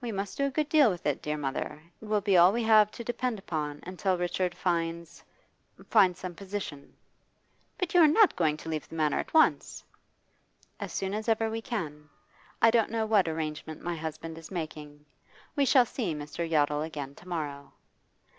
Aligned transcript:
'We 0.00 0.12
must 0.12 0.38
do 0.38 0.46
a 0.46 0.50
good 0.50 0.70
deal 0.70 0.88
with 0.90 1.04
it, 1.04 1.20
dear 1.20 1.36
mother. 1.36 1.82
It 2.00 2.06
will 2.06 2.22
be 2.22 2.38
all 2.38 2.54
we 2.54 2.62
have 2.62 2.90
to 2.92 3.04
depend 3.04 3.38
upon 3.38 3.80
until 3.86 4.16
Richard 4.16 4.54
finds 4.54 5.22
finds 5.90 6.20
some 6.20 6.34
position.' 6.34 6.94
'But 7.76 7.92
you 7.92 8.00
are 8.00 8.08
not 8.08 8.34
going 8.34 8.56
to 8.56 8.70
leave 8.70 8.88
the 8.88 8.94
Manor 8.94 9.18
at 9.18 9.34
once?' 9.34 9.84
'As 10.80 10.94
soon 10.94 11.12
as 11.12 11.28
ever 11.28 11.50
we 11.50 11.60
can. 11.60 12.08
I 12.62 12.70
don't 12.70 12.90
know 12.90 13.04
what 13.04 13.28
arrangement 13.28 13.82
my 13.82 13.94
husband 13.96 14.38
is 14.38 14.50
making. 14.50 15.04
We 15.54 15.66
shall 15.66 15.84
see 15.84 16.14
Mr. 16.14 16.48
Yottle 16.50 16.80
again 16.80 17.14
to 17.16 17.28
morrow. 17.28 17.74